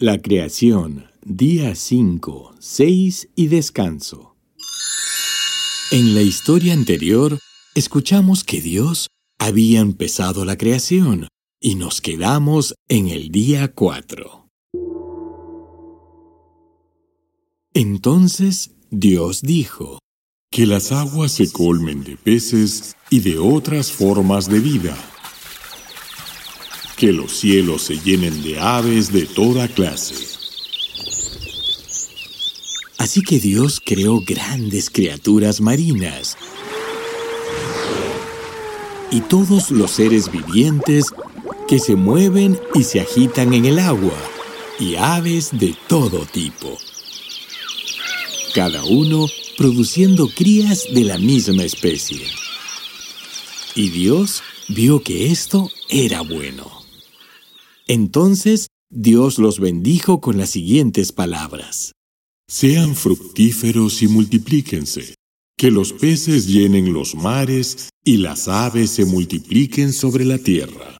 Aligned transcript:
La 0.00 0.22
creación, 0.22 1.10
día 1.26 1.74
5, 1.74 2.54
6 2.58 3.28
y 3.36 3.48
descanso. 3.48 4.34
En 5.90 6.14
la 6.14 6.22
historia 6.22 6.72
anterior, 6.72 7.38
escuchamos 7.74 8.42
que 8.42 8.62
Dios 8.62 9.08
había 9.38 9.80
empezado 9.80 10.46
la 10.46 10.56
creación 10.56 11.28
y 11.60 11.74
nos 11.74 12.00
quedamos 12.00 12.74
en 12.88 13.08
el 13.08 13.28
día 13.28 13.74
4. 13.74 14.48
Entonces 17.74 18.70
Dios 18.90 19.42
dijo, 19.42 19.98
Que 20.50 20.64
las 20.64 20.92
aguas 20.92 21.32
se 21.32 21.52
colmen 21.52 22.04
de 22.04 22.16
peces 22.16 22.96
y 23.10 23.20
de 23.20 23.38
otras 23.38 23.92
formas 23.92 24.48
de 24.48 24.60
vida 24.60 24.96
que 27.00 27.14
los 27.14 27.32
cielos 27.32 27.80
se 27.80 27.98
llenen 27.98 28.42
de 28.42 28.60
aves 28.60 29.10
de 29.10 29.24
toda 29.24 29.66
clase. 29.68 30.16
Así 32.98 33.22
que 33.22 33.40
Dios 33.40 33.80
creó 33.82 34.20
grandes 34.20 34.90
criaturas 34.90 35.62
marinas 35.62 36.36
y 39.10 39.22
todos 39.22 39.70
los 39.70 39.92
seres 39.92 40.30
vivientes 40.30 41.06
que 41.66 41.78
se 41.78 41.96
mueven 41.96 42.60
y 42.74 42.82
se 42.82 43.00
agitan 43.00 43.54
en 43.54 43.64
el 43.64 43.78
agua, 43.78 44.18
y 44.78 44.96
aves 44.96 45.48
de 45.52 45.74
todo 45.88 46.26
tipo. 46.26 46.76
Cada 48.54 48.84
uno 48.84 49.26
produciendo 49.56 50.28
crías 50.28 50.84
de 50.92 51.04
la 51.04 51.16
misma 51.16 51.64
especie. 51.64 52.26
Y 53.74 53.88
Dios 53.88 54.42
vio 54.68 55.02
que 55.02 55.32
esto 55.32 55.70
era 55.88 56.20
bueno. 56.20 56.79
Entonces 57.92 58.68
Dios 58.88 59.40
los 59.40 59.58
bendijo 59.58 60.20
con 60.20 60.38
las 60.38 60.50
siguientes 60.50 61.10
palabras. 61.10 61.90
Sean 62.48 62.94
fructíferos 62.94 64.00
y 64.02 64.06
multiplíquense, 64.06 65.16
que 65.58 65.72
los 65.72 65.92
peces 65.92 66.46
llenen 66.46 66.92
los 66.92 67.16
mares 67.16 67.88
y 68.04 68.18
las 68.18 68.46
aves 68.46 68.90
se 68.90 69.06
multipliquen 69.06 69.92
sobre 69.92 70.24
la 70.24 70.38
tierra. 70.38 70.98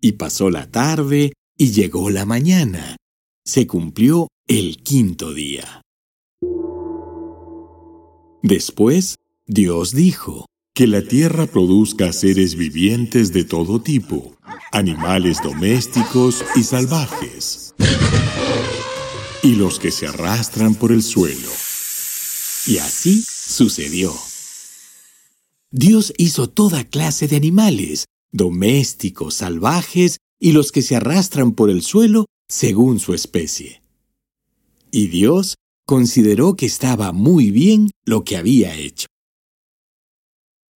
Y 0.00 0.12
pasó 0.12 0.50
la 0.50 0.70
tarde 0.70 1.32
y 1.58 1.72
llegó 1.72 2.10
la 2.10 2.26
mañana. 2.26 2.96
Se 3.44 3.66
cumplió 3.66 4.28
el 4.46 4.84
quinto 4.84 5.34
día. 5.34 5.82
Después, 8.44 9.16
Dios 9.48 9.92
dijo, 9.92 10.46
Que 10.74 10.86
la 10.86 11.02
tierra 11.02 11.46
produzca 11.46 12.14
seres 12.14 12.54
vivientes 12.54 13.32
de 13.34 13.44
todo 13.44 13.82
tipo 13.82 14.38
animales 14.72 15.36
domésticos 15.44 16.42
y 16.56 16.62
salvajes, 16.62 17.74
y 19.42 19.54
los 19.56 19.78
que 19.78 19.90
se 19.90 20.06
arrastran 20.06 20.74
por 20.74 20.92
el 20.92 21.02
suelo. 21.02 21.50
Y 22.66 22.78
así 22.78 23.22
sucedió. 23.22 24.14
Dios 25.70 26.14
hizo 26.16 26.48
toda 26.48 26.84
clase 26.84 27.28
de 27.28 27.36
animales, 27.36 28.06
domésticos, 28.30 29.34
salvajes 29.34 30.16
y 30.40 30.52
los 30.52 30.72
que 30.72 30.80
se 30.80 30.96
arrastran 30.96 31.52
por 31.52 31.68
el 31.68 31.82
suelo 31.82 32.24
según 32.48 32.98
su 32.98 33.12
especie. 33.12 33.82
Y 34.90 35.08
Dios 35.08 35.56
consideró 35.84 36.56
que 36.56 36.64
estaba 36.64 37.12
muy 37.12 37.50
bien 37.50 37.90
lo 38.06 38.24
que 38.24 38.38
había 38.38 38.74
hecho. 38.74 39.11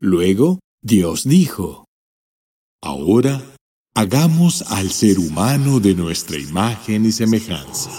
Luego 0.00 0.60
Dios 0.82 1.24
dijo, 1.24 1.84
Ahora 2.82 3.42
Hagamos 3.94 4.62
al 4.68 4.92
ser 4.92 5.18
humano 5.18 5.80
de 5.80 5.94
nuestra 5.94 6.38
imagen 6.38 7.04
y 7.04 7.12
semejanza. 7.12 7.90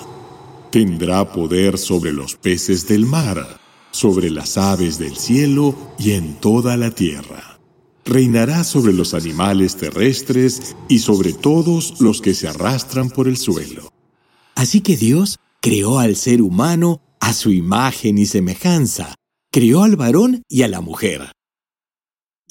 Tendrá 0.71 1.33
poder 1.33 1.77
sobre 1.77 2.13
los 2.13 2.35
peces 2.35 2.87
del 2.87 3.05
mar, 3.05 3.59
sobre 3.91 4.29
las 4.29 4.57
aves 4.57 4.97
del 4.97 5.17
cielo 5.17 5.75
y 5.99 6.11
en 6.11 6.39
toda 6.39 6.77
la 6.77 6.91
tierra. 6.91 7.59
Reinará 8.05 8.63
sobre 8.63 8.93
los 8.93 9.13
animales 9.13 9.75
terrestres 9.75 10.77
y 10.87 10.99
sobre 10.99 11.33
todos 11.33 11.99
los 11.99 12.21
que 12.21 12.33
se 12.33 12.47
arrastran 12.47 13.09
por 13.09 13.27
el 13.27 13.35
suelo. 13.35 13.91
Así 14.55 14.79
que 14.79 14.95
Dios 14.95 15.39
creó 15.61 15.99
al 15.99 16.15
ser 16.15 16.41
humano 16.41 17.01
a 17.19 17.33
su 17.33 17.51
imagen 17.51 18.17
y 18.17 18.25
semejanza, 18.25 19.13
creó 19.51 19.83
al 19.83 19.97
varón 19.97 20.41
y 20.47 20.63
a 20.63 20.69
la 20.69 20.79
mujer. 20.79 21.33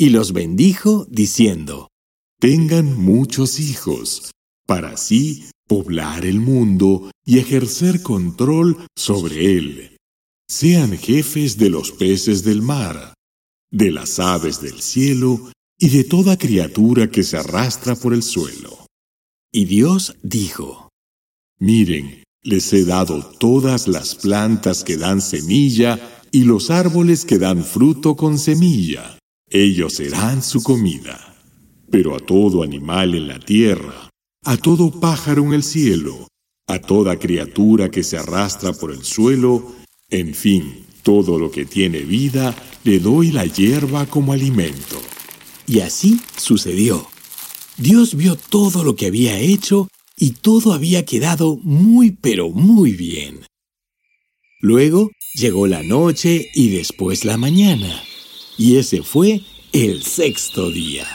Y 0.01 0.09
los 0.09 0.33
bendijo 0.33 1.07
diciendo, 1.11 1.89
tengan 2.41 2.97
muchos 2.97 3.61
hijos, 3.61 4.31
para 4.67 4.93
así 4.93 5.51
poblar 5.69 6.25
el 6.25 6.41
mundo 6.41 7.11
y 7.27 7.39
ejercer 7.39 8.03
control 8.03 8.79
sobre 8.97 9.59
él. 9.59 9.99
Sean 10.49 10.97
jefes 10.97 11.59
de 11.59 11.69
los 11.69 11.93
peces 11.93 12.45
del 12.45 12.63
mar, 12.63 13.13
de 13.71 13.91
las 13.91 14.19
aves 14.19 14.63
del 14.63 14.81
cielo 14.81 15.53
y 15.79 15.91
de 15.91 16.05
toda 16.05 16.39
criatura 16.39 17.11
que 17.11 17.23
se 17.23 17.37
arrastra 17.37 17.95
por 17.95 18.15
el 18.15 18.23
suelo. 18.23 18.87
Y 19.53 19.67
Dios 19.67 20.17
dijo, 20.23 20.89
Miren, 21.59 22.25
les 22.43 22.73
he 22.73 22.87
dado 22.87 23.23
todas 23.39 23.87
las 23.87 24.15
plantas 24.15 24.83
que 24.83 24.97
dan 24.97 25.21
semilla 25.21 26.23
y 26.33 26.45
los 26.45 26.71
árboles 26.71 27.27
que 27.27 27.37
dan 27.37 27.63
fruto 27.65 28.17
con 28.17 28.39
semilla. 28.39 29.20
Ellos 29.51 29.95
serán 29.95 30.43
su 30.43 30.63
comida. 30.63 31.37
Pero 31.91 32.15
a 32.15 32.21
todo 32.21 32.63
animal 32.63 33.17
en 33.17 33.27
la 33.27 33.41
tierra, 33.41 34.09
a 34.45 34.57
todo 34.57 35.01
pájaro 35.01 35.43
en 35.43 35.55
el 35.55 35.65
cielo, 35.65 36.29
a 36.69 36.79
toda 36.79 37.19
criatura 37.19 37.91
que 37.91 38.05
se 38.05 38.17
arrastra 38.17 38.73
por 38.73 38.93
el 38.93 39.03
suelo, 39.03 39.75
en 40.09 40.35
fin, 40.35 40.87
todo 41.03 41.37
lo 41.37 41.51
que 41.51 41.65
tiene 41.65 42.01
vida, 42.01 42.55
le 42.85 43.01
doy 43.01 43.33
la 43.33 43.45
hierba 43.45 44.07
como 44.07 44.33
alimento. 44.33 45.01
Y 45.67 45.81
así 45.81 46.21
sucedió. 46.37 47.09
Dios 47.77 48.15
vio 48.15 48.37
todo 48.37 48.85
lo 48.85 48.95
que 48.95 49.07
había 49.07 49.37
hecho 49.39 49.89
y 50.17 50.31
todo 50.33 50.75
había 50.75 51.05
quedado 51.05 51.57
muy 51.63 52.13
pero 52.13 52.51
muy 52.51 52.93
bien. 52.93 53.41
Luego 54.61 55.11
llegó 55.35 55.67
la 55.67 55.83
noche 55.83 56.51
y 56.55 56.69
después 56.69 57.25
la 57.25 57.37
mañana, 57.37 58.03
y 58.61 58.77
ese 58.77 59.03
fue 59.03 59.41
el 59.73 60.03
sexto 60.03 60.71
día. 60.71 61.07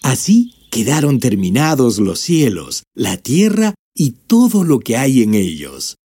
Así 0.00 0.54
quedaron 0.70 1.18
terminados 1.18 1.98
los 1.98 2.20
cielos, 2.20 2.84
la 2.94 3.16
tierra 3.16 3.74
y 3.92 4.12
todo 4.12 4.62
lo 4.62 4.78
que 4.78 4.96
hay 4.96 5.24
en 5.24 5.34
ellos. 5.34 5.96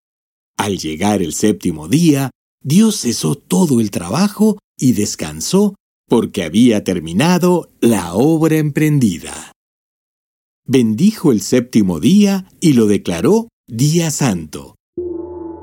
Al 0.57 0.79
llegar 0.79 1.21
el 1.21 1.33
séptimo 1.33 1.88
día, 1.88 2.31
Dios 2.63 3.01
cesó 3.01 3.35
todo 3.35 3.79
el 3.81 3.91
trabajo 3.91 4.57
y 4.79 4.94
descansó 4.94 5.75
porque 6.09 6.44
había 6.44 6.83
terminado 6.83 7.69
la 7.81 8.16
obra 8.16 8.57
emprendida. 8.57 9.51
Bendijo 10.65 11.31
el 11.31 11.41
séptimo 11.41 12.00
día 12.00 12.50
y 12.59 12.74
lo 12.74 12.88
declaró 12.88 13.50
día 13.68 14.09
santo, 14.09 14.75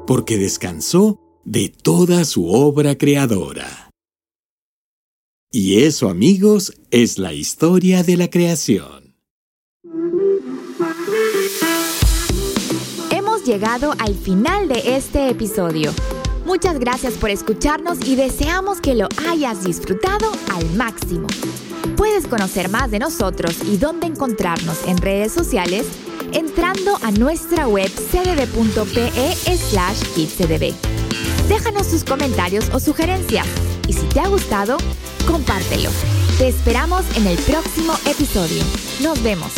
porque 0.06 0.38
descansó 0.38 1.18
de 1.44 1.68
toda 1.68 2.24
su 2.24 2.46
obra 2.46 2.96
creadora. 2.96 3.87
Y 5.50 5.82
eso, 5.82 6.10
amigos, 6.10 6.74
es 6.90 7.18
la 7.18 7.32
historia 7.32 8.02
de 8.02 8.18
la 8.18 8.28
creación. 8.28 9.14
Hemos 13.10 13.44
llegado 13.46 13.94
al 13.98 14.14
final 14.14 14.68
de 14.68 14.96
este 14.96 15.30
episodio. 15.30 15.90
Muchas 16.44 16.78
gracias 16.78 17.14
por 17.14 17.30
escucharnos 17.30 18.06
y 18.06 18.14
deseamos 18.14 18.82
que 18.82 18.94
lo 18.94 19.08
hayas 19.26 19.64
disfrutado 19.64 20.30
al 20.52 20.68
máximo. 20.76 21.28
Puedes 21.96 22.26
conocer 22.26 22.68
más 22.68 22.90
de 22.90 22.98
nosotros 22.98 23.56
y 23.64 23.78
dónde 23.78 24.06
encontrarnos 24.06 24.86
en 24.86 24.98
redes 24.98 25.32
sociales 25.32 25.86
entrando 26.32 26.98
a 27.02 27.10
nuestra 27.10 27.66
web 27.68 27.88
cdb.pe 27.88 29.34
slash. 29.56 30.02
Déjanos 31.48 31.88
tus 31.88 32.04
comentarios 32.04 32.68
o 32.74 32.80
sugerencias 32.80 33.46
y 33.86 33.94
si 33.94 34.06
te 34.08 34.20
ha 34.20 34.28
gustado, 34.28 34.76
compártelo. 35.28 35.90
Te 36.38 36.48
esperamos 36.48 37.04
en 37.16 37.26
el 37.26 37.36
próximo 37.38 37.92
episodio. 38.06 38.62
Nos 39.00 39.22
vemos. 39.22 39.52